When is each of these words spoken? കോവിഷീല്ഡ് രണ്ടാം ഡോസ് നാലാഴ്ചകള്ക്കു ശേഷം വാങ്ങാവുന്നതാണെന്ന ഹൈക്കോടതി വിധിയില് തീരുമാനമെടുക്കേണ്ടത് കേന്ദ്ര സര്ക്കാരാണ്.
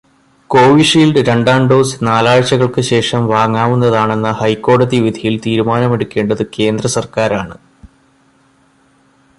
കോവിഷീല്ഡ് 0.49 1.21
രണ്ടാം 1.27 1.67
ഡോസ് 1.69 1.99
നാലാഴ്ചകള്ക്കു 2.03 2.81
ശേഷം 2.81 3.27
വാങ്ങാവുന്നതാണെന്ന 3.27 4.31
ഹൈക്കോടതി 4.31 4.99
വിധിയില് 4.99 5.39
തീരുമാനമെടുക്കേണ്ടത് 5.45 6.43
കേന്ദ്ര 6.59 6.87
സര്ക്കാരാണ്. 6.87 7.55